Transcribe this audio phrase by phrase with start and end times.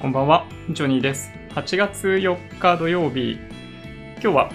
[0.00, 1.30] こんばんは、ジョニーです。
[1.50, 3.32] 8月4日土曜日、
[4.14, 4.50] 今日は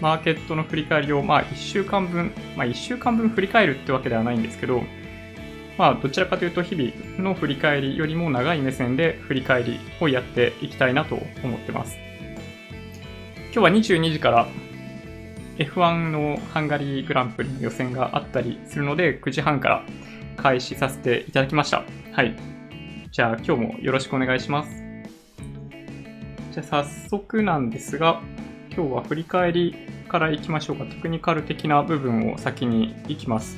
[0.00, 4.84] マーケットの振り返りを、まあ1週間分、まあ1週間分振り返るってわけではないんですけど、
[5.76, 11.98] まあどちらかというと日々の振り返りよりも長い目線で振り返りをやっていきたいなと思ってます。
[13.52, 14.46] 今日は22時から
[15.58, 19.84] F1 のハンガリーグランプリの予選があったりするので、9時半から
[20.36, 21.82] 開始させていただきました。
[22.12, 22.55] はい。
[23.16, 24.68] じゃあ今日もよろしくお願いします。
[26.52, 28.20] じゃあ早速なんですが、
[28.70, 29.74] 今日は振り返り
[30.06, 30.84] からいきましょうか。
[30.84, 33.56] テクニカル的な部分を先にいきます。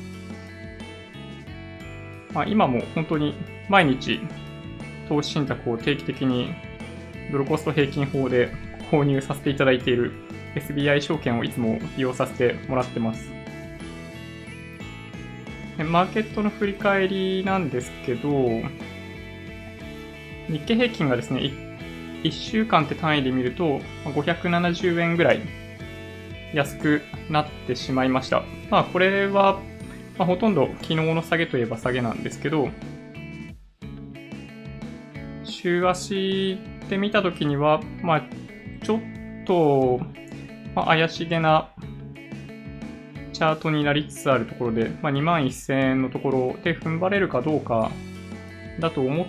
[2.33, 3.35] まあ、今も本当に
[3.69, 4.21] 毎日
[5.09, 6.55] 投資信託を定期的に
[7.33, 8.53] ドルコスト平均法で
[8.93, 10.13] 購入させていただいている
[10.55, 13.29] SBI 証券をいつも利用させてもらってます。
[15.79, 18.63] マーケットの振り返りなんですけど、
[20.49, 21.41] 日経平均がですね、
[22.23, 25.41] 1, 週間って単位で見ると、570円ぐらい
[26.55, 28.43] 安くなってしまいました。
[28.71, 29.61] まあ、これは、
[30.17, 32.71] まあ、ほとんど昨日の下げといえば下げなんですけど、
[35.45, 38.23] 週足で見たときには、まあ、
[38.83, 39.01] ちょっ
[39.47, 40.01] と、
[40.75, 41.71] まあ、怪しげな
[43.33, 47.91] チャートになりつつあるところで、まあ、2万1000円のところで踏ん張れるかどうか
[48.81, 49.27] だと思っ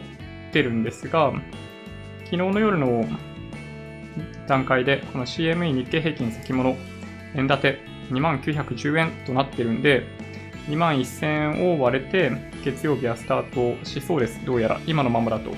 [0.52, 1.32] てるんですが、
[2.26, 3.06] 昨日の夜の
[4.48, 6.76] 段階で、この CME 日経平均先物
[7.36, 7.80] 円建て
[8.12, 10.04] 2万910円となってるんで、
[10.68, 12.32] 2万1000円を割れて、
[12.64, 14.44] 月曜日はスタートしそうです。
[14.46, 15.52] どうやら、今のままだと。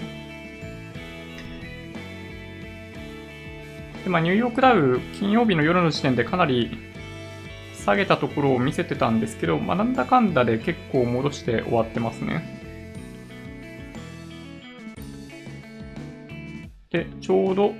[4.03, 6.77] でまあ、ニューヨークダウ、金曜日の夜の時点でかなり
[7.75, 12.60] 下げたところを見せてたんですけど、まあ、なんだかんだで結構戻して終わってますね。
[16.91, 17.73] で、ちょうど、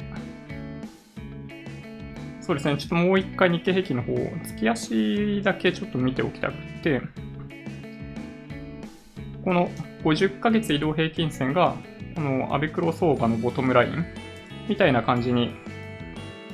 [2.42, 7.02] そうですね、ちょっともう一回日経平均の方、月足だけちょっと見ておきたくて、
[9.44, 9.70] この
[10.04, 11.76] 50ヶ月移動平均線が、
[12.16, 14.06] このアベクロ相場のボトムライン
[14.68, 15.52] みたいな感じに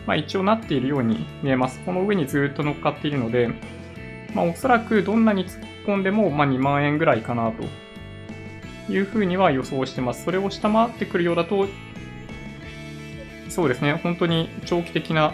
[0.07, 1.79] まあ、一応なっているように見えます。
[1.85, 3.49] この上にずっと乗っかっているので、
[4.33, 10.23] まあ、おそらくどんなに突っ込んでも、まあ、2万円ぐらいかなというふうには予想してます。
[10.23, 11.67] それを下回ってくるようだと、
[13.57, 15.33] そうですね、本当に長期的な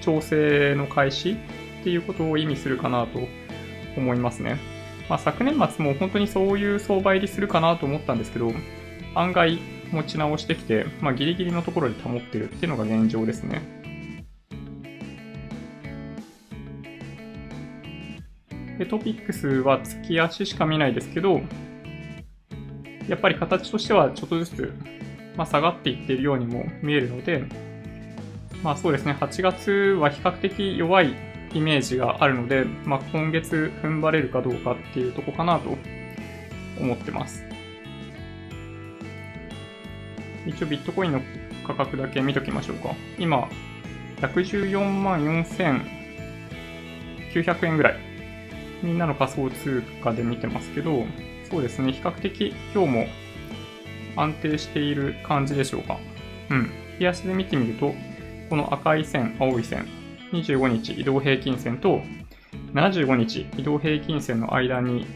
[0.00, 1.36] 調整の開始っ
[1.84, 3.18] ていうことを意味するかなと
[3.98, 4.56] 思いますね。
[5.10, 8.50] まあ、昨年末も本当にそういう相場入りするかなと思ったんですけど、
[9.14, 9.58] 案外
[9.92, 13.60] 持ち直してきて、まあ、ギリギリのところで保ってるっていうのが現状ですね。
[18.78, 21.42] で、トピックスは月足しか見ないですけど、
[23.06, 24.72] やっぱり形としてはちょっとずつ、
[25.36, 27.44] まあ、下がっていっているようにも見えるので、
[28.62, 31.14] まあそうですね、8月は比較的弱い
[31.52, 35.76] イメージがあるので、まあ今月踏ん張れるかどうかっていうとこかなと
[36.80, 37.44] 思ってます。
[40.46, 41.20] 一応ビットコインの
[41.66, 42.94] 価格だけ見ときましょうか。
[43.18, 43.48] 今、
[44.20, 47.96] 114万4900円ぐらい。
[48.82, 51.04] みんなの仮想通貨で見てますけど、
[51.50, 53.06] そうですね、比較的今日も
[54.16, 55.98] 安定している感じでしょうか。
[56.50, 56.70] うん。
[56.98, 57.94] 日足で見てみると、
[58.50, 59.86] この赤い線、青い線、
[60.32, 62.02] 25日移動平均線と、
[62.72, 65.06] 75日移動平均線の間に、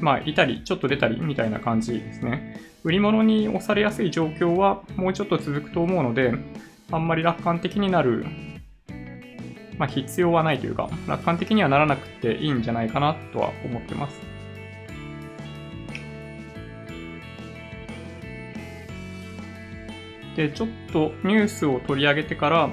[0.00, 2.60] まあ、いたり、ちょっと出たりみたいな感じですね。
[2.82, 6.32] 売り物に押されやすい状況はもうちょっと続くと思うので、
[6.90, 8.24] あんまり楽観的になる
[9.80, 14.29] まあ、必要はないというか、楽観的にはならなくていいんじゃないかなとは思ってます。
[20.40, 22.70] で、ちょっとニュースを取り上げてから、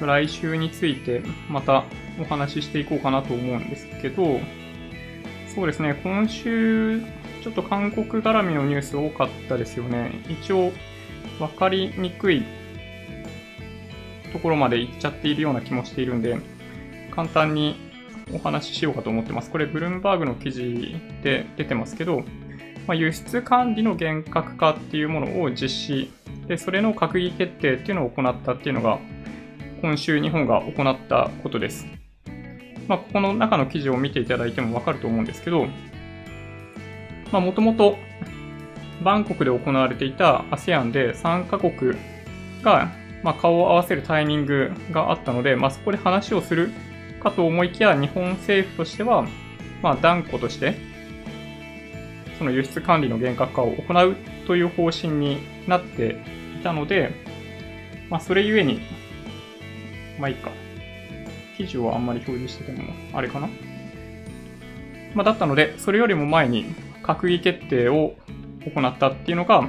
[0.00, 1.84] 来週についてまた
[2.18, 4.40] お話ししていこうかなと思うんですけど、
[5.54, 7.02] そうですね、今週、
[7.42, 10.12] ちょっと韓国絡みのニュース多かったですよね。
[10.30, 10.72] 一応、
[11.38, 12.42] わかりにくい
[14.32, 16.38] ところまで行っちゃっているような気もしているんで、
[17.10, 17.76] 簡単に
[18.32, 19.50] お話ししようかと思ってます。
[19.50, 22.24] これ、ブルームバーグの記事で出てますけど、
[22.86, 26.10] まあ、輸出管理の厳格化っていうものを実施、
[26.46, 28.98] で、それの閣議決定っていうのを行ったっていうのが、
[29.82, 31.86] 今週日本が行ったことです。
[32.88, 35.66] まあ、ここの中の記事を見ていただいてもわかると思うんですけど、
[37.32, 37.96] まあ、もともと、
[39.02, 41.72] バンコクで行われていた ASEAN で3カ国
[42.62, 42.90] が
[43.26, 46.70] まあ、顔を合わせるタイミングがあったので、まあ、そこで話をする
[47.20, 49.26] かと思いきや、日本政府としては、
[49.82, 50.76] まあ、断固として、
[52.38, 54.16] その輸出管理の厳格化を行う
[54.46, 56.20] という方針になって
[56.58, 57.12] いたので、
[58.10, 58.80] まあ、それゆえに、
[60.18, 60.50] まあいいか。
[61.56, 63.48] 記事をあんまり表示してても、あれかな
[65.14, 66.66] まあ、だったので、それよりも前に
[67.02, 68.14] 閣議決定を
[68.64, 69.68] 行ったっていうのが、ま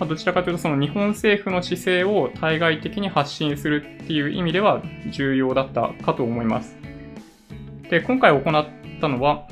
[0.00, 6.76] あ、どちらかというとその日本政府の姿勢を対外的に発信するっていう意味では重要だったかと思います。
[7.90, 9.48] で、今回行ったのは、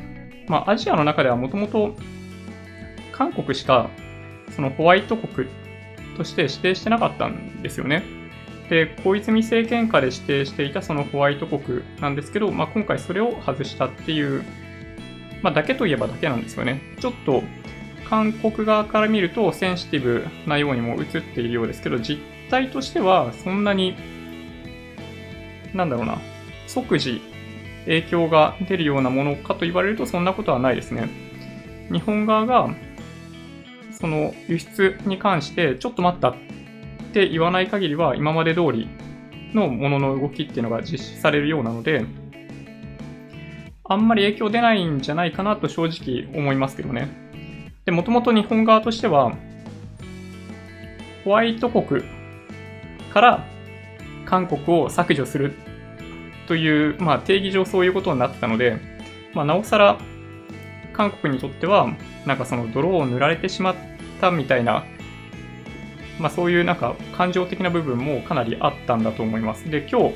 [0.49, 1.95] まあ、アジアの中ではもともと
[3.13, 3.91] 韓国しか
[4.55, 5.49] そのホワイト国
[6.17, 8.05] として指定してなかったんですよね。
[8.69, 14.45] で、小泉政権下で指定していたそのホワイト国なんですけど、まあ、今回それを外したっていう
[15.43, 16.81] まあ、だけといえばだけなんですよね。
[17.01, 17.43] ちょっと
[18.09, 22.21] 韓国側から見るとセンシティブなようにも映っているようですけど、実
[22.51, 23.97] 態としてはそんなに、
[25.75, 26.19] なんだろうな、
[26.67, 27.21] 即時
[27.87, 31.09] 影響が出るようなものかと言われるとそんなことはないですね。
[31.91, 32.69] 日本側が
[33.93, 36.35] その輸出に関してちょっと待ったっ
[37.13, 38.89] て言わない限りは今まで通り
[39.55, 42.05] のものの動きっていうのが実施されるようなので、
[43.89, 47.09] あんまり影響出ないんじゃないかなと正直思いますけどね。
[47.85, 49.33] で、もともと日本側としては、
[51.25, 52.03] ホワイト国
[53.13, 53.47] から
[54.25, 55.55] 韓国を削除する
[56.47, 58.79] という、まあ、定義上そういうことになったので、
[59.35, 59.99] まあ、なおさら
[60.93, 61.89] 韓国にとっては、
[62.25, 63.75] なんかその泥を塗られてしまっ
[64.21, 64.85] たみたいな、
[66.19, 69.71] まあ、そういうなんか感情的な部分もかなりあったんだと思います。
[69.71, 70.15] で、今日、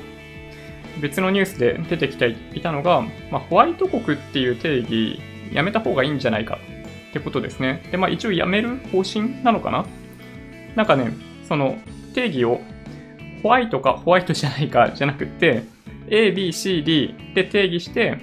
[0.99, 3.01] 別のニュースで出てきていたのが、
[3.31, 5.19] まあ、ホワイト国っていう定義、
[5.53, 6.57] やめた方がいいんじゃないか
[7.09, 7.83] ってことですね。
[7.91, 9.85] で、まあ一応やめる方針なのかな？
[10.75, 11.11] なんかね、
[11.47, 11.77] その
[12.15, 12.61] 定義を
[13.43, 15.63] ホワイトかホワイトじゃないかじゃなくて、
[16.11, 18.17] A, B, C, D で定義して、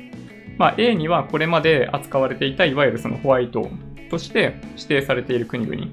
[0.58, 3.68] まあ A にはこれまで扱われていたいわゆるそのホワイト
[4.10, 5.86] として指定されている国々。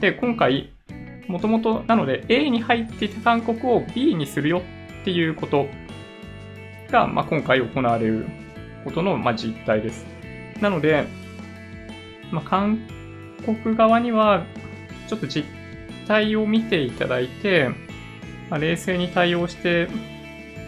[0.00, 0.72] で、今回、
[1.28, 4.62] もともとなので A に入っていた韓国を B にするよ
[5.02, 5.68] っていうこと
[6.90, 8.26] が、まあ、今回行われる
[8.84, 10.04] ことの、まあ、実態です。
[10.60, 11.04] なので、
[12.30, 12.78] まあ、韓
[13.44, 14.44] 国側には、
[15.08, 15.46] ちょっと実
[16.06, 17.70] 態を見ていただいて、
[18.50, 19.88] まあ、冷静に対応して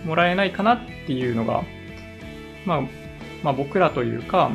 [0.05, 1.63] もらえないかなっていうのが、
[2.65, 2.81] まあ、
[3.43, 4.51] まあ、僕らというか、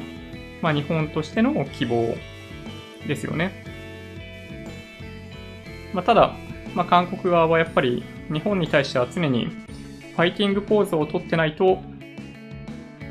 [0.61, 2.15] まあ、日本としての希望
[3.07, 3.63] ですよね。
[5.93, 6.35] まあ、ただ、
[6.73, 11.79] まあ、韓国側はやっぱり日本に対しては常にファイティングポーズをとってないと、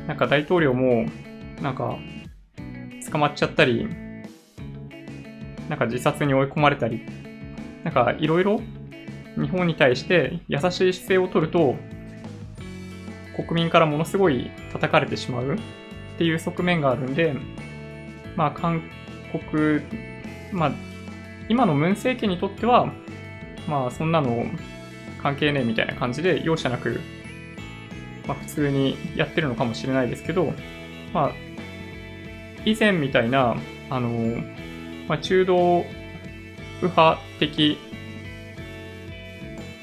[0.07, 1.05] なんか大統領も、
[1.61, 1.97] なんか、
[3.11, 3.87] 捕まっちゃったり、
[5.69, 7.01] なんか自殺に追い込まれたり、
[7.83, 8.61] なんかいろいろ
[9.35, 11.75] 日本に対して優しい姿勢を取ると、
[13.43, 15.57] 国民からものすごい叩かれてしまうっ
[16.17, 17.35] ていう側面があるんで、
[18.35, 18.81] まあ韓
[19.31, 19.81] 国、
[20.51, 20.71] まあ
[21.49, 22.93] 今のムン政権にとっては、
[23.67, 24.45] まあそんなの
[25.21, 26.99] 関係ねえみたいな感じで容赦なく、
[28.27, 30.53] まあ、普通にやってるのかもしれないですけど、
[31.13, 31.31] まあ、
[32.65, 33.55] 以前みたいな、
[33.89, 34.09] あの、
[35.07, 35.85] まあ、中道
[36.81, 37.77] 右派的、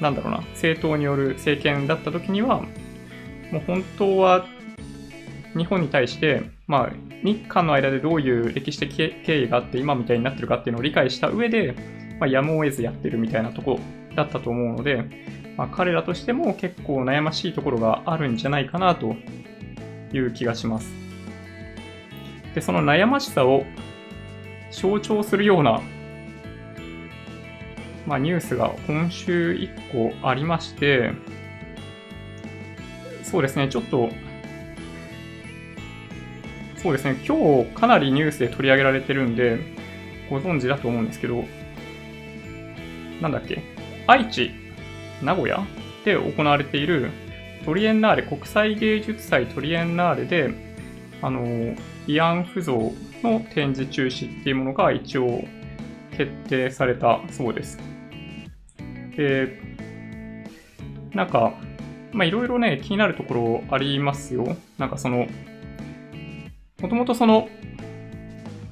[0.01, 2.63] なんだろうな、政党による政権だった時には、
[3.51, 4.45] もう本当は
[5.57, 6.91] 日本に対して、まあ、
[7.23, 11.75] 日韓の間でどういう歴史的経緯があって今みたいになってるかっていうのを理解した上で、
[12.19, 13.79] まあ、やむを得ずやってるみたいなとこ
[14.15, 15.03] だったと思うので、
[15.57, 19.15] まあ、彼らとしても結構悩ましいところがあるんじゃないかなと
[20.13, 20.89] いう気がします。
[22.53, 23.63] で、その悩ましさを
[24.71, 25.81] 象徴するような、
[28.05, 31.11] まあ、ニュースが今週1個ありまして、
[33.29, 34.09] そうですね、ちょっと、
[36.77, 39.59] そうですね、今日かなりニュースで取り上げられてるんで、
[40.31, 41.43] ご存知だと思うんですけど、
[43.21, 43.61] なんだっけ
[44.07, 44.49] 愛知、
[45.21, 45.63] 名古屋
[46.05, 47.11] で行われている
[47.65, 50.51] トリエンナーレ、国際芸術祭トリエンナーレで、
[51.21, 51.45] あの、
[52.07, 52.73] 慰安婦像
[53.21, 55.43] の展示中止っていうものが一応
[56.17, 57.77] 決定されたそうです。
[59.15, 59.61] で、
[61.13, 61.53] なんか、
[62.11, 64.55] まあいろいろね、気になるところありますよ。
[64.77, 65.27] なんかその、
[66.81, 67.49] もともとその、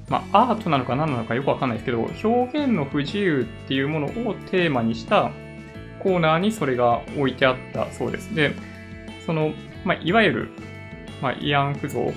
[0.08, 5.30] まあ、アートなのか何なのかよくわかんないですけど、表現の不自由っていうものをテーマにした
[6.02, 8.34] コーナーにそれが置いてあったそうです。
[8.34, 8.54] で、
[9.26, 9.52] その、
[9.84, 10.48] まあ、いわゆる、
[11.20, 12.12] まあ、慰安婦像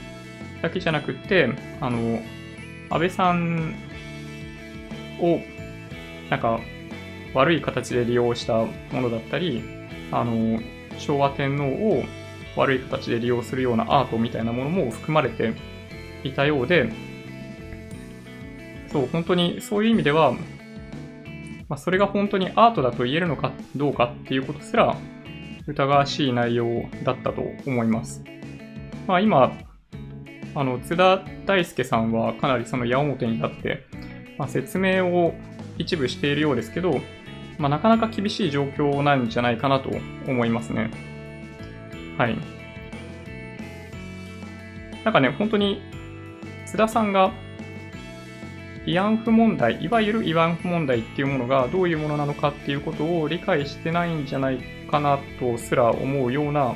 [0.62, 1.50] だけじゃなくて、
[1.82, 2.22] あの、
[2.90, 3.76] 安倍さん
[5.20, 5.40] を、
[6.30, 6.60] なんか、
[7.34, 9.64] 悪い形で利用したものだったり、
[10.12, 10.60] あの、
[11.02, 12.04] 昭和天皇を
[12.56, 15.54] 悪い形で利用するようなアートみたいなものも含まれて
[16.24, 16.92] いたようで、
[18.92, 20.34] そう、本当にそういう意味では、
[21.70, 24.96] まあ、それが本当にアートだと言えるのかどうかっていうことすら
[25.68, 26.66] 疑わしい内容
[27.04, 28.24] だったと思います。
[29.08, 29.54] まあ、今、
[30.54, 33.86] あの、津田大介さんはかなりその矢面に立って、
[34.38, 35.34] まあ、説明を
[35.78, 37.00] 一部しているようですけど、
[37.58, 39.90] まあ、なかなか厳しい状況なんじゃないかなと
[40.28, 40.92] 思いますね。
[42.18, 42.38] はい。
[45.04, 45.82] なんかね、本当に
[46.66, 47.32] 津田さんが
[48.86, 56.76] 慰安婦問題、いわゆる慰安婦問題っていうものがどういうものなのかっていうことを理解してないんじゃないかなとすら思うような、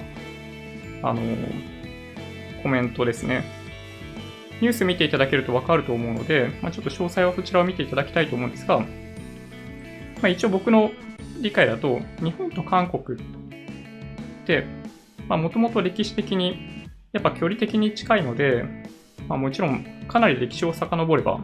[1.02, 1.22] あの、
[2.62, 3.44] コメントですね。
[4.62, 8.86] ニュース見ていただけるとわかると思うので、まあ、ちょっと詳細はそちらを見ていただきたいと思うんですが、
[10.26, 10.90] まあ、一応僕の
[11.40, 13.24] 理解だと、日本と韓国っ
[14.48, 14.66] て、
[15.30, 18.66] もともと歴史的に、やっぱ距離的に近いので、
[19.28, 21.38] まあ、もちろんかなり歴史を遡れば、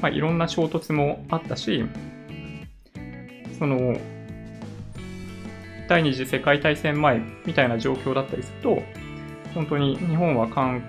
[0.00, 1.84] まあ、いろんな衝突もあったし、
[3.60, 3.96] その、
[5.88, 8.82] 第二次世界大戦前みたいな状況だったりすると、
[9.54, 10.82] 本当に日本は韓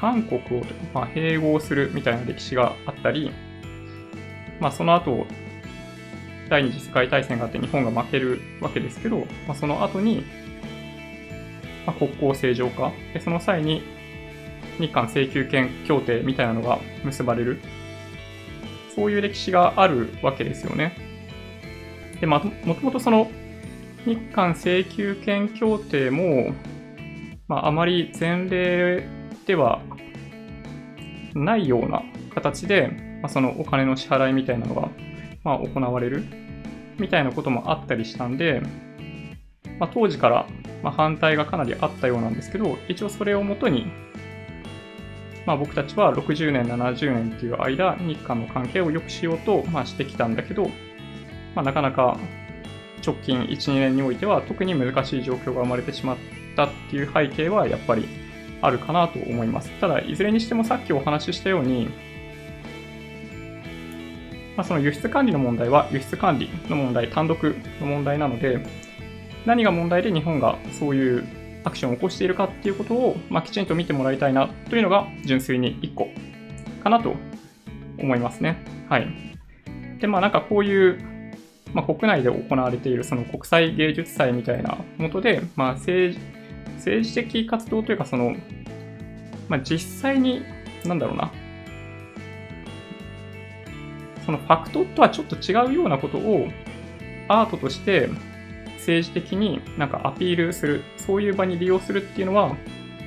[0.00, 3.32] 韓国を、まあ、併合するみたいな歴史があったり、
[4.60, 5.26] まあ、その後、
[6.50, 10.24] 第二次世界大戦があって日本が負けるわけですけど、まあ、その後に、
[11.86, 13.82] まあ、国交正常化で、その際に
[14.78, 17.60] 日韓請求権協定みたいなのが結ばれる。
[18.94, 20.96] そういう歴史があるわけですよね。
[22.20, 23.30] で、まあ、もともとその
[24.04, 26.52] 日韓請求権協定も、
[27.46, 29.06] まあ、あまり前例
[29.46, 29.80] では
[31.34, 32.02] ないような
[32.34, 32.88] 形で、
[33.22, 34.88] まあ、そのお金の支払いみたいなのが、
[35.44, 36.24] まあ、行われる
[36.98, 38.62] みたいなこともあったりしたんで、
[39.78, 40.46] まあ、当時から
[40.82, 43.86] ま反対がかなりあったようなんですけど、一応それをもとに、
[45.46, 50.70] まあ、僕たちは60年、70年っていう間、日韓の関係を良くしようと、ま、してきたんだけど、
[51.54, 52.18] まあ、なかなか
[53.04, 56.16] 直近1、2年においては特に難しい状況が生まれてしまっ
[56.56, 58.06] たっていう背景はやっぱり
[58.62, 59.70] あるかなと思います。
[59.80, 61.88] ただ、いずれにしてもさっきお話ししたように、
[64.60, 67.42] まあ、その輸出管理の問題は輸出管理の問題、単独
[67.80, 68.62] の問題なので、
[69.46, 71.26] 何が問題で日本がそういう
[71.64, 76.08] アクションを起こしているかっていうことを、まあ、きちんと見てもらいたいなというのが純粋に1個
[76.84, 77.14] かなと
[77.98, 78.62] 思いますね。
[78.90, 79.08] はい。
[79.98, 80.98] で、まあなんかこういう、
[81.72, 86.20] まあ、国内で行われているその国際芸術祭みたいなもとで、まあ政治、
[86.74, 88.36] 政治的活動というかその、
[89.48, 90.42] まあ実際に、
[90.84, 91.32] なんだろうな、
[94.30, 96.48] そのファクトとはちょっと違うようなことを
[97.26, 98.08] アートとして
[98.76, 102.56] 政治的になんかアピールする、そういう場に利用するっていうのは、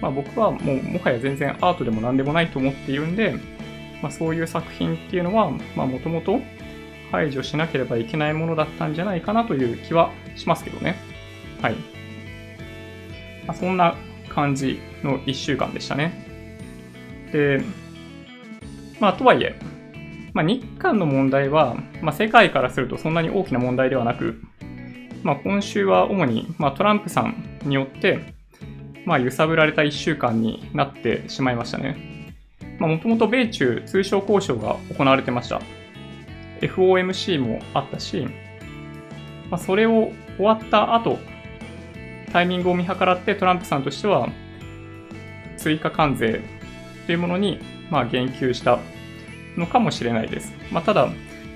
[0.02, 3.40] まあ、僕はもうもはや全然アートでも何でもないと思っているんで、
[4.02, 6.42] まあ、そういう作品っていうのは、まあ、もともと
[7.12, 10.98] 排除しなければいけないものだったんじゃないかなという気はしますけどね。
[11.62, 11.76] はい。
[13.48, 13.96] まあ、そんな
[14.30, 16.28] 感じの1週間でしたね。
[17.32, 17.64] で、
[19.00, 19.56] まあ、とはいえ、
[20.34, 24.42] まあ、日韓の問題は、まあ、世界からするとそんなに大きな問題ではなく、
[25.24, 28.34] まあ、今週は主に、まあ、トランプさんによって、
[29.06, 32.14] まあ、揺さぶられた1週間になってしまいましたね。
[32.80, 35.62] もともと米中通商交渉が行われてました。
[36.62, 38.28] FOMC もあったし、
[39.50, 41.20] まあ、それを終わった後、
[42.32, 44.30] タイミングを見計らってトランプさんとしては、
[45.58, 46.42] 追加関税
[47.06, 47.60] というものに、
[47.92, 48.80] まあ、言及した
[49.58, 50.54] のかもしれないです。
[50.72, 51.10] まあ、ただ、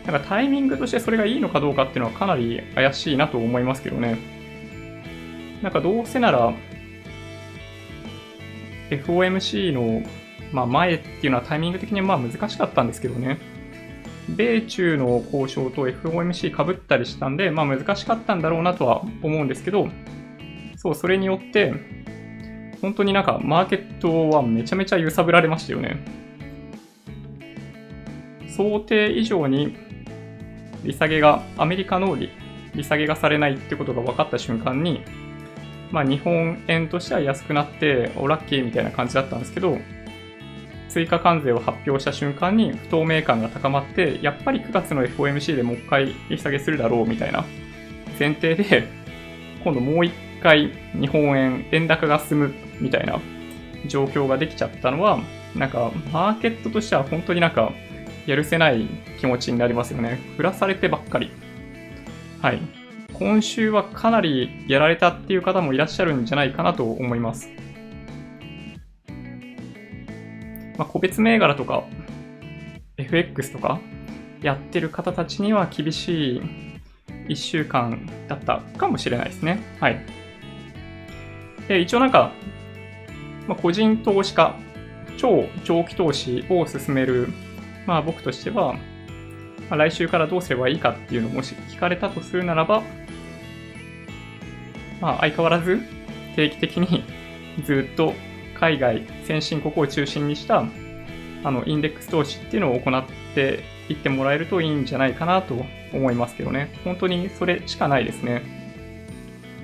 [0.06, 4.18] なんかタイミングとしてそれがいいのかどうかっていうのはかなり怪しいなと思いますけどね。
[5.62, 6.54] なんかどうせなら、
[8.90, 10.04] FOMC の、
[10.54, 13.38] まあ、前っていうのはタイミング的にまあ難しかったんですけどね。
[14.30, 19.90] 米中の交渉と FOMC 被ったりしたんで、まあ難しかったんだろうなとは思うんですけど、
[20.76, 21.74] そう、それによって、
[22.82, 26.27] 本当になんかマーケットはめちゃめちゃ揺さぶられましたよね。
[28.58, 29.76] 想定以上に
[30.84, 32.32] 利下げが、アメリカの利
[32.74, 35.04] 利下げがされないってことが分かった瞬間に、
[35.92, 39.78] まあ日本円としては安くなって、おラッキーみたいな感じだったんですけど、
[40.90, 47.46] 追加関税を発表した瞬間に不透明感が高まって、やっぱり9月の FOMC でもう一回利下げするだろうみたいな
[48.20, 48.88] 前提で、
[49.64, 53.20] 今度もう一回日本円、円高が進むみたいな
[53.86, 55.20] 状況ができちゃったのは、
[55.56, 57.72] なんかマーケットとしては本当になんか
[58.28, 58.86] やるせない
[59.20, 60.20] 気持ちになりますよね。
[60.38, 61.32] 振らされてばっかり。
[62.42, 62.60] はい。
[63.14, 67.50] 今週はかなりやられたっていう方もいらっしゃるんじゃないかなと思います。
[70.78, 71.84] まあ、個別銘柄とか、
[72.98, 73.80] FX とか、
[74.42, 76.42] やってる方たちには厳しい
[77.30, 79.64] 1週間だったかもしれないですね。
[79.80, 80.06] はい。
[81.68, 82.32] で、一応なんか、
[83.48, 84.56] まあ、個人投資家、
[85.18, 87.30] 超長期投資を進める、
[87.88, 88.80] まあ僕としては、ま
[89.72, 92.84] あ、来週からどうすればいいかっていうのをもし聞かれたとするならば、
[95.02, 95.80] まあ相変わらず
[96.36, 97.04] 定期的に
[97.66, 98.14] ずっと
[98.60, 100.66] 海外、先進国を中心にした
[101.44, 105.56] あのインデックス投資っていうのを行っていってもらえるといいんじゃないかなと
[105.94, 106.70] 思いますけどね。
[106.84, 108.42] 本当にそれしかないですね。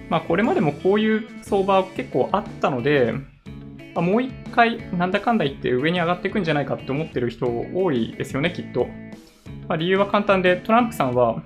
[0.10, 3.14] まあこれまでもこういう相場結構あったので、
[3.96, 8.88] まあ、もう一回なんだかんだ言って上に上がっていくんじゃないかって思ってる人多いですよね、きっと。
[9.68, 11.44] まあ、理由は簡単で、トランプさんは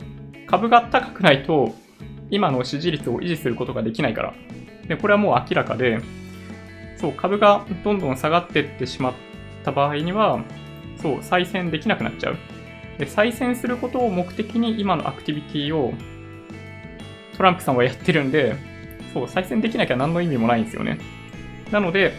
[0.48, 1.74] 株が高くないと
[2.30, 4.34] 今の支持率を維持することができないから。
[4.88, 6.00] で、これはもう明らかで、
[6.98, 9.14] そう、株がどんどん下がっていってしまっ
[9.64, 10.44] た場合には、
[11.02, 12.38] そう、再選できなくなっちゃう。
[12.98, 15.94] で、再選することを目的に今のアクティビティを
[17.36, 18.56] トランプさんはやってるんで、
[19.14, 20.98] そう、再選できなきゃ何の意味もないんですよね。
[21.72, 22.14] なので、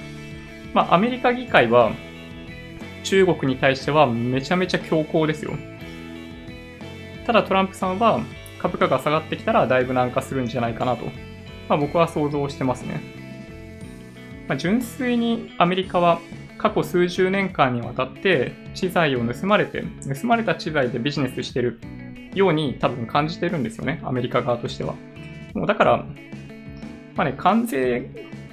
[0.74, 1.92] まあ、アメリカ議会は
[3.04, 5.52] 中国に対してはめちゃめちゃ強硬ですよ。
[7.26, 8.20] ただトランプさんは
[8.60, 11.06] 株価が下がってきたらだいぶ軟化するんじゃないかなと、
[11.68, 13.00] まあ、僕は想像してますね。
[14.48, 16.20] まあ、純粋にアメリカは
[16.56, 19.84] 過去数十年間にわたって知財を盗まれて、
[20.20, 21.80] 盗まれた知財でビジネスしてる
[22.34, 24.94] ように多分感じてるんですよね、アメリカ側としては。
[25.54, 26.04] もうだから、
[27.14, 28.10] まあね、関税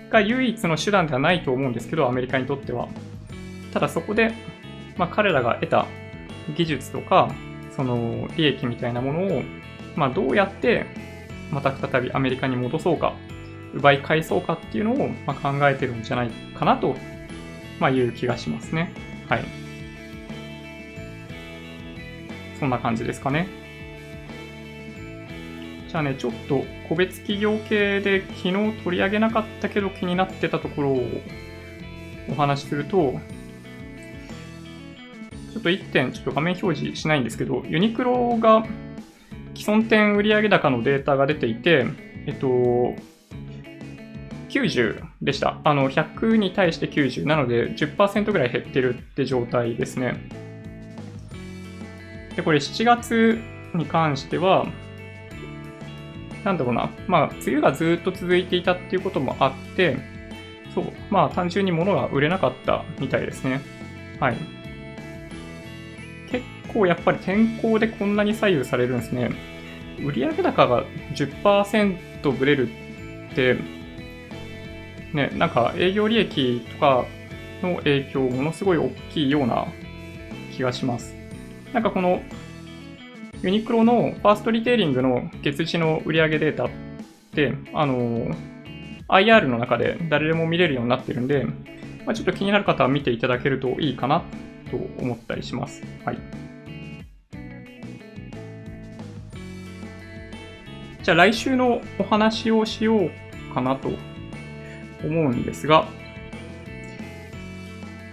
[0.09, 2.87] が唯一の手段ではないと思うんですけど、アメリカにとっては。
[3.73, 4.33] ただそこで、
[4.97, 5.85] まあ、彼らが得た
[6.55, 7.31] 技術とか、
[7.75, 9.43] その利益みたいなものを、
[9.95, 10.85] まあ、どうやって
[11.51, 13.13] また再びアメリカに戻そうか、
[13.73, 16.95] 奪い返そうかっていうのを、ま考えてるんじゃないかなと
[17.79, 18.91] まあ、いう気がしますね。
[19.27, 19.45] はい。
[22.59, 23.47] そんな感じですかね。
[25.95, 31.07] じゃあね、ちょっと個別企業系で昨日取り上げなかったけど気になってたところを
[32.29, 33.13] お話しすると、
[35.53, 38.65] ちょっと1点、ちょっと画面表示しないんですけど、ユニクロが
[39.55, 41.85] 既存店売上高のデータが出ていて、
[42.27, 42.47] えっと、
[44.49, 45.61] 90でした。
[45.63, 47.25] あの、100に対して90。
[47.25, 50.29] なので10%ぐらい減ってるって状態ですね。
[52.35, 53.39] で、これ7月
[53.73, 54.67] に関しては、
[56.45, 56.89] なんだろうな。
[57.07, 59.97] まあ、梅雨がずっと続いていたっていうこともあって、
[60.73, 63.61] そう、まあ、単純に物が売れなかったみたいですね。
[64.19, 64.37] はい。
[66.29, 69.31] 結構やっぱり天候でこんなに左右されるんですね。
[69.99, 72.69] 売上高が10%ブレる
[73.31, 73.57] って、
[75.13, 77.05] ね、なんか営業利益とか
[77.63, 79.67] の影響ものすごい大きいような
[80.51, 81.15] 気がします。
[81.73, 82.21] なんかこの
[83.41, 86.69] ユニクロのファーストリテイリングの月次の売上データっ
[87.33, 88.27] て、あの、
[89.07, 91.45] IR の中で誰でも見れるようになってるんで、
[92.05, 94.23] まあ、ちょっと気になる方は見ていただけるといいかな
[94.71, 95.83] と思ったりします。
[96.03, 96.17] はい。
[101.03, 103.89] じゃあ来週のお話をしようかなと
[105.03, 105.87] 思うんですが、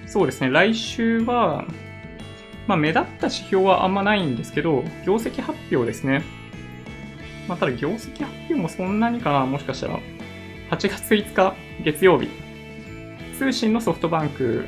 [0.06, 1.64] そうですね、来週は、
[2.66, 6.22] まあ、目立った指標はあんまないんですけど、業績発表ですね。
[7.48, 9.98] まあ、ただ業績発表もそんなにかな、もしかしたら。
[10.70, 12.29] 8月5日月曜日、
[13.38, 14.66] 通信のソフトバンク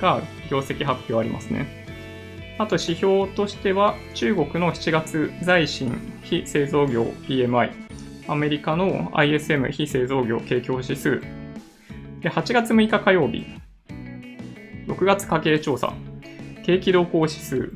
[0.00, 1.86] が業績発表ありますね。
[2.58, 7.70] あと指標としては、中国の7月在新非製造業 PMI、
[8.28, 11.22] アメリカの ISM 非製造業景況指数、
[12.20, 13.46] で、8月6日火曜日、
[14.86, 15.94] 6月家計調査、
[16.62, 17.72] 景気動向指数、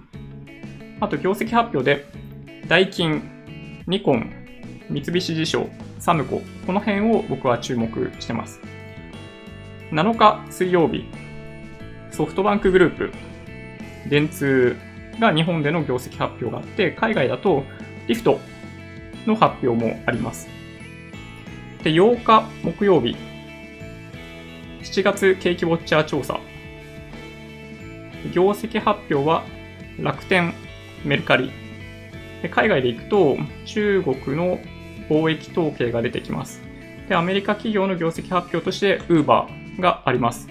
[1.00, 2.06] あと業績発表で、
[2.68, 3.22] ダイキン、
[3.86, 4.32] ニコン、
[4.90, 5.68] 三菱地所、
[5.98, 7.88] サムコ、この辺を僕は注目
[8.20, 8.60] してます。
[9.90, 11.04] 7日水曜日、
[12.10, 13.12] ソフトバンクグループ、
[14.08, 14.76] 電通
[15.18, 17.64] が日本での業績発表があって、海外だと
[18.06, 18.38] リフト
[19.26, 20.48] の発表もあります。
[21.82, 23.16] で、8日木曜日、
[24.82, 26.38] 7月景気ウォッチャー調査。
[28.32, 29.44] 業績発表は
[29.98, 30.54] 楽天、
[31.04, 31.50] メルカリ。
[32.42, 34.58] で海外で行くと中国の
[35.08, 36.62] 貿易統計が出てきます。
[37.08, 40.48] で、アメリカ企業の業績発表として Uber があります。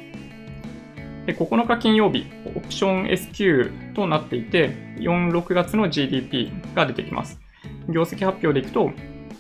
[1.26, 7.40] で9日金曜日、オプション SQ となっていて、4、6月の GDP が出てきます。
[7.88, 8.92] 業績発表でいくと、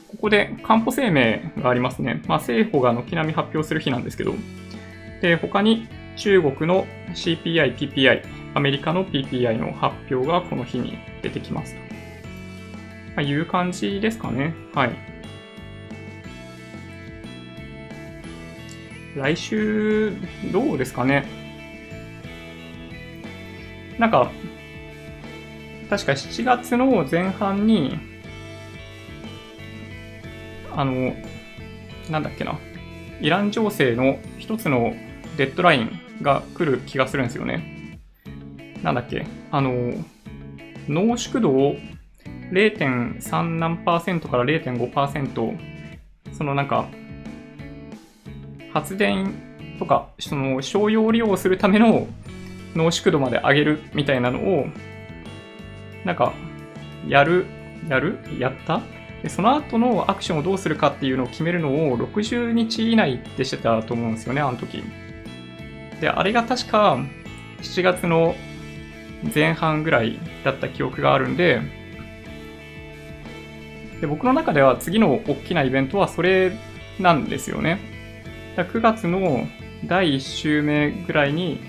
[0.08, 2.22] ここで、かんぽ生命がありますね。
[2.28, 4.34] まあ、政府が軒並み発表する日なんですけど、
[5.22, 8.22] で、他に中国の CPI、PPI、
[8.54, 11.76] アメリカの PPI の発表がこの日に出てきます。
[13.16, 14.54] まあ、いう感じですかね。
[14.74, 15.14] はい。
[19.16, 20.12] 来週、
[20.52, 21.26] どうですかね。
[24.00, 24.32] なんか、
[25.90, 28.00] 確か7月の前半に、
[30.76, 31.14] あの、
[32.10, 32.58] なんだっけな、
[33.22, 34.94] イラン情勢の一つの
[35.38, 38.00] デッドラインが来る気がするんですよね。
[38.84, 39.94] なんだっけ、あの、
[40.88, 41.76] 濃縮度を
[42.52, 45.58] 0.3何パーセントから0.5%、
[46.34, 46.88] そのなんか、
[48.74, 49.34] 発電
[49.80, 52.08] とか、その商用利用するための
[52.76, 54.68] 濃縮度まで上げるみたいなのを、
[56.06, 56.34] なんか、
[57.08, 57.46] やる、
[57.90, 58.18] やる？
[58.40, 58.82] やった？
[59.24, 64.84] でその後のアクションをどうするかっていうのを決めるのを60日以内ってしてたと思うんですよね、あの時。
[66.04, 66.98] で、あれが確か
[67.62, 68.36] 7月の
[69.34, 71.62] 前半ぐらいだった記憶があるんで、
[74.02, 76.52] で僕の中では次の大きなイベントはそれ
[77.00, 77.80] なんですよね。
[78.58, 79.48] 9月の
[79.86, 81.62] 第1週目ぐらいに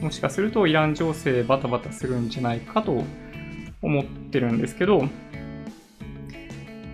[0.00, 3.04] もしかするとイラン情勢バタバタするんじゃないかと
[3.82, 5.06] 思ってるんですけど、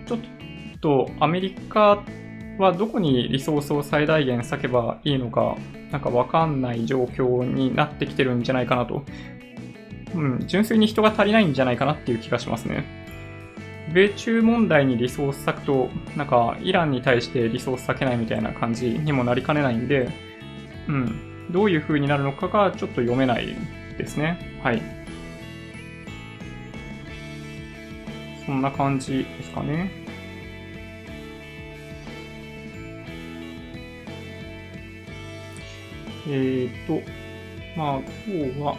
[0.05, 0.19] ちょっ
[0.81, 2.03] とアメリカ
[2.57, 5.57] はどこにリソースを最大限割けばいいのか、
[5.91, 9.03] なんかわかんない状況になってきてるんじゃないかなと。
[10.15, 12.83] うん、純粋に人が足りないんじゃないかなっていう気がしますね。
[13.93, 20.09] 米中問題にリソース割くと、なんかイランに対してリソース割けないみたいな感じにもなりかねないんで、
[20.87, 23.55] うん、どういう風になるのかがちょっと読めない
[23.97, 24.59] ですね。
[24.63, 24.81] はい。
[28.45, 30.02] そんな感じですかね。
[36.27, 37.01] えっ、ー、と、
[37.77, 38.77] まあ、今日は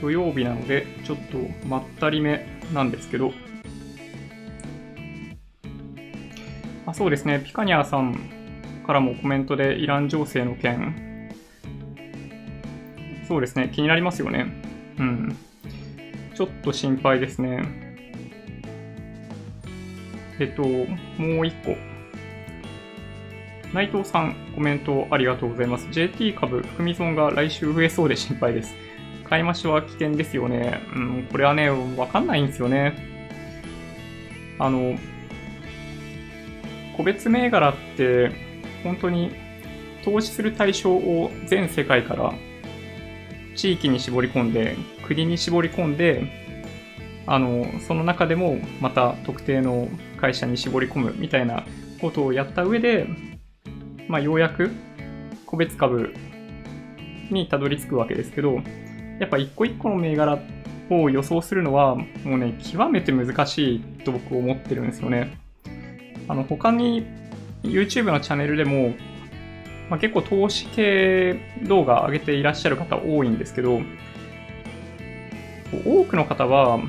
[0.00, 3.32] 土曜日なので、ちょっとまったりめなんですけど、
[6.86, 8.18] あそうですね、ピカニャーさん
[8.86, 11.30] からもコメントでイラン情勢の件、
[13.26, 14.46] そうですね、気になりますよね。
[14.98, 15.36] うん。
[16.34, 17.62] ちょっと心配ですね。
[20.40, 21.87] えっと、もう一個。
[23.72, 25.88] 内藤さん、コメントありがとうございます。
[25.90, 28.74] JT 株、含み損が来週増えそうで心配です。
[29.28, 30.80] 買い増しは危険ですよね。
[30.94, 32.96] うん、これはね、わかんないんですよね。
[34.58, 34.96] あの、
[36.96, 38.30] 個別銘柄って、
[38.82, 39.32] 本当に
[40.04, 42.32] 投資する対象を全世界から
[43.54, 44.76] 地域に絞り込んで、
[45.06, 46.48] 国に絞り込んで、
[47.26, 51.66] あの、その中でもまた特定の会社に絞り込むみたいな
[52.00, 53.06] ことをやった上で、
[54.08, 54.70] まあ、ようやく
[55.46, 56.14] 個別株
[57.30, 58.60] にたどり着くわけですけど、
[59.20, 60.38] やっぱ一個一個の銘柄
[60.90, 65.38] を予想するのは、もうね、極めて難しいと僕思ってるんですよね。
[66.26, 67.06] あの、他に
[67.62, 68.94] YouTube のチャンネルでも、
[69.90, 73.80] まあ、結構投資系動画上げていらっしゃる方多いんですけど、
[75.84, 76.80] 多くの方は、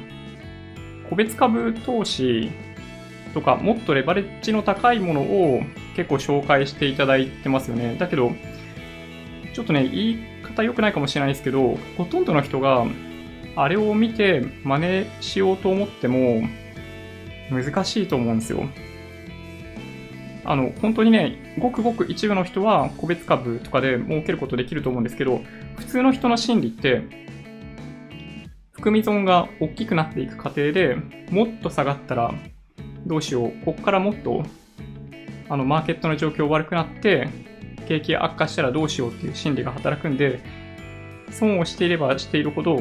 [1.10, 2.51] 個別株投資
[3.39, 5.62] とか、もっとレバレッジの高いものを
[5.95, 7.95] 結構紹介していただいてますよね。
[7.97, 8.32] だけど、
[9.54, 12.86] ちょっとね、言い方良くないかもしれないですけど、ほとんどの人が、
[13.56, 16.43] あれを見て真似しようと思っても、
[17.49, 18.63] 難しいと思うんですよ。
[20.45, 25.41] あの、本当にね、ごくごく一部の人は個別株とかで儲けることできると思うんですけど、
[25.78, 27.02] 普通の人の心理って、
[28.73, 30.95] 含み損が大きくなっていく過程で
[31.32, 32.34] もっと下がったら
[33.10, 34.43] どうしよう、こっからもっと
[35.50, 37.28] あのマーケットの状況悪くなって、
[37.88, 40.39] 景気悪化したらどうしようっていう心理が働くんで、
[41.32, 42.80] 損をしていればしているほど、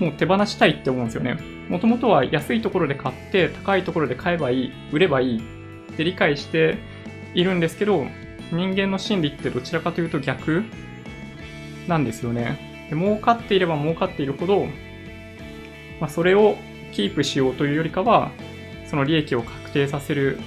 [0.00, 1.38] もう手放したいって思うんですよね。
[1.68, 5.40] もともとは安いところで買って、高いところで買えばいい、売ればいいっ
[5.96, 6.78] て理解して
[7.34, 8.06] いるんですけど、
[8.50, 10.64] 人間の心理ってどちらかというと逆
[11.86, 12.88] なんですよね。
[12.90, 14.66] で儲かっていれば儲かっているほど、
[16.00, 16.56] まあ、それを
[16.90, 18.32] キープしようというよりかは、
[18.86, 20.38] その利益を確定させる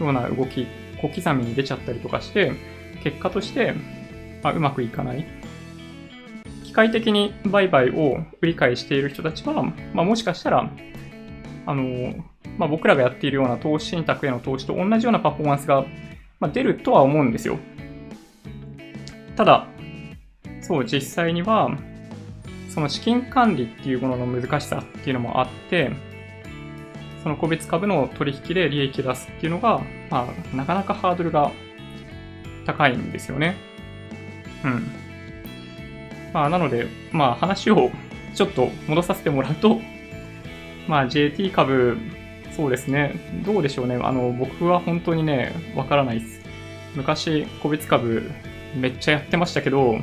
[0.00, 0.66] ような動き
[1.00, 2.52] 小刻みに出ちゃったりとかして、
[3.02, 3.74] 結果として、
[4.42, 5.26] まあ、うまくいかない。
[6.64, 10.70] 機械的に売買を売り買いしている人たちは、まあ、もしかしたら、
[11.66, 12.14] あの、
[12.58, 15.84] まあ、僕らがやっているような投資信託への投資と同じようなパフォーマンスが、
[16.40, 17.58] まあ、出るとは思うんですよ。
[19.36, 19.68] ただ、
[20.60, 21.70] そう、実際には、
[22.70, 25.92] その資金管理っていうものの難しさっていうのもあって、
[27.24, 31.50] その個別株の取引で利益出すっていうのが、まあ、なかなかハードルが
[32.66, 33.56] 高いんですよね。
[34.62, 34.86] うん。
[36.32, 37.90] まあ、なので、まあ、話を
[38.34, 39.80] ちょっと戻させてもらうと、
[40.86, 41.96] まあ JT 株、
[42.54, 43.42] そうですね。
[43.44, 43.98] どうでしょうね。
[44.02, 46.40] あの、僕は本当にね、わからないです。
[46.94, 48.30] 昔、個別株
[48.76, 49.96] めっちゃやってましたけど、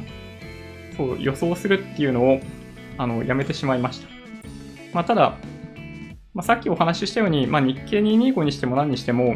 [0.98, 2.40] そう、予想するっていうのを、
[2.98, 4.08] あの、やめてしまいました。
[4.94, 5.36] まあ、ただ、
[6.34, 9.36] まあ、さっきお話ししたように、まあ、日経225にしても何にしても、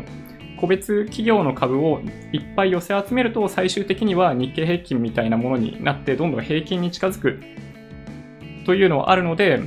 [0.58, 7.40] 個別企業の株をいっぱい寄せ集めると最終的には日経平均みたいなものになってどんどん平均に近づく
[8.66, 9.60] というのはあるので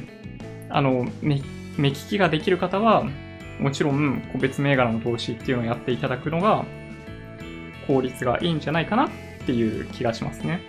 [0.70, 1.42] あの目
[1.78, 3.04] 利きができる方は
[3.60, 6.64] もちろん個別銘柄の投資っていうのをやっていただくのが
[7.86, 9.10] 効率がいいんじゃないかなっ
[9.46, 10.60] ていう気がしますね。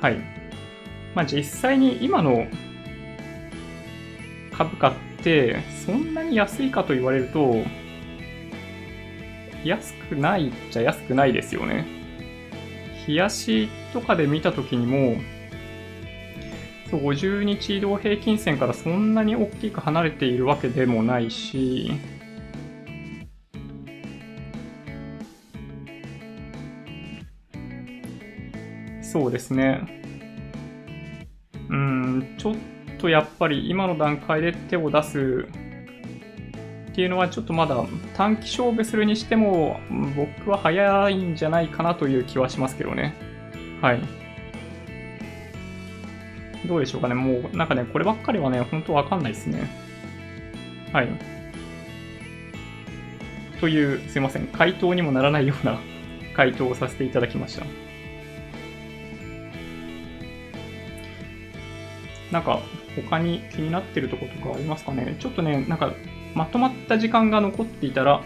[0.00, 0.16] はい。
[1.14, 2.46] まあ実際に今の
[4.52, 7.62] 株価ってそんなに安いかと言われると
[9.64, 11.86] 安くないっちゃ安くないですよね。
[13.06, 15.16] 冷やしとかで見たときにも
[16.90, 21.92] そう50日移動平均線からそんなに大きく離れているわけでもないし、
[29.02, 29.82] そうですね。
[31.68, 32.54] うん、ちょっ
[33.00, 35.46] とやっぱり今の段階で手を出す
[36.90, 37.84] っていうのはちょっとまだ
[38.16, 39.80] 短期勝負するにしても
[40.16, 43.14] 僕は早いんじゃないかなという気はしますけどね。
[43.80, 44.00] はい。
[46.66, 47.14] どうでしょうかね。
[47.14, 49.66] もう、なんかね、こればっかりはね、本当わかんないですね。
[50.92, 51.08] はい。
[53.60, 54.46] という、すいません。
[54.46, 55.78] 回答にもならないような
[56.36, 57.64] 回答をさせていただきました。
[62.32, 62.60] なんか、
[62.96, 65.16] 他に気になってるとことかありますかね？
[65.18, 65.92] ちょっとね、なんか、
[66.34, 68.22] まとまった時間が残っていたら、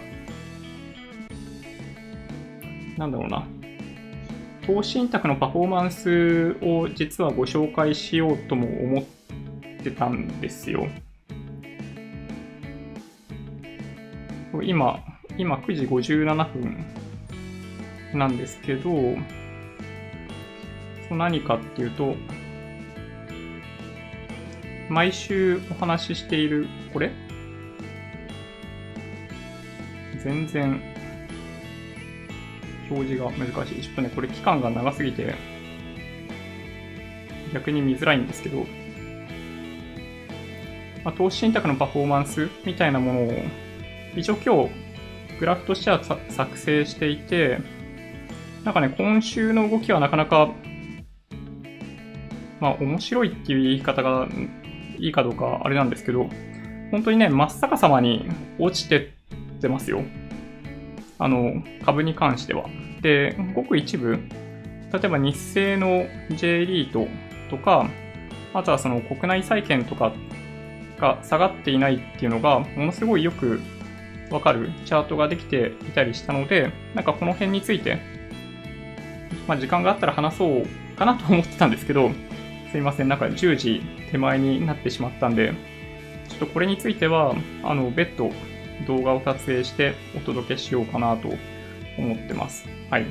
[2.99, 3.47] なんだろうな。
[4.67, 9.05] 投資信託のパフォーマンスを実はご紹介しようとも思っ
[9.83, 10.87] てたんですよ。
[14.62, 15.01] 今、
[15.37, 16.85] 今9時57分
[18.19, 18.90] なんですけど、
[21.11, 22.14] 何かっていうと、
[24.94, 27.11] 毎週お話ししている、これ？
[30.22, 30.80] 全然
[32.88, 33.83] 表示が難しい。
[33.83, 35.35] ちょっとね、これ期間が長すぎて、
[37.52, 38.66] 逆に見づらいんですけど、
[41.04, 43.33] まあ、投資信託のパフォーマンスみたいなものを、
[44.14, 47.59] 一応今日、グラフとしては作成していて、
[48.62, 50.52] なんかね、今週の動きはなかなか、
[52.61, 54.28] まあ、面白いっていう言い方が
[54.98, 56.28] いいかどうかあれなんですけど、
[56.90, 58.26] 本当にね、真っ逆さまに
[58.59, 59.12] 落ちて
[59.59, 60.02] ってますよ。
[61.18, 62.66] あの、株に関しては。
[63.00, 64.18] で、ごく一部、
[64.92, 67.09] 例えば日清の J リート
[67.50, 67.88] とか、
[68.52, 70.12] あとはその国内債券とか
[70.98, 73.61] が下がっていないっていうのが、ものすごいよく
[74.30, 77.98] わかるチャートができていたりしたので、なんかこの辺について、
[79.48, 82.11] まあ時間があったら話そうかなと思ってたんですけど、
[82.75, 85.55] すいません、なんか10時手前になってしまったんで、
[86.29, 88.33] ちょっとこれについては、あの、別途
[88.89, 91.29] 動画を撮影してお届けしようかなと
[91.97, 92.67] 思ってます。
[92.91, 93.07] はい。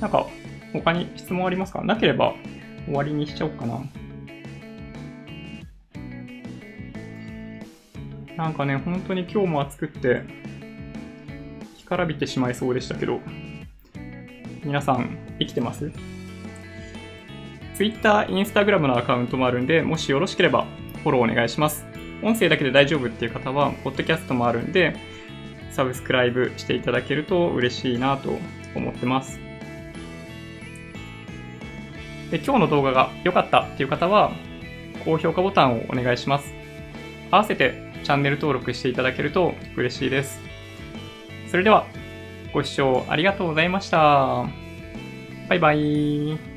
[0.00, 0.26] なんか、
[0.72, 1.84] 他に質問ありますか？
[1.84, 2.32] なければ
[2.86, 3.84] 終わりにしちゃおうかな。
[8.38, 10.22] なんかね、本当に今日も暑くって、
[11.80, 13.20] 干からびてしまいそうでしたけど、
[14.64, 15.90] 皆さん生きてます
[17.74, 20.66] ?Twitter、Instagram のアカウントもあるんで、もしよろしければ
[21.02, 21.86] フォローお願いします。
[22.22, 24.96] 音声だけで大丈夫っていう方は、ポッドキャストもあるんで、
[25.70, 28.38] サブスクライブしていただけると嬉しいなと
[28.74, 29.38] 思ってます。
[32.30, 34.32] で今日の動画が良かったっていう方は、
[35.04, 36.52] 高評価ボタンをお願いします。
[37.30, 40.40] 合わせてチャンネル登録していただけると嬉しいです。
[41.48, 41.86] それでは、
[42.52, 44.65] ご視聴ありがとうございました。
[45.48, 46.55] バイバイ。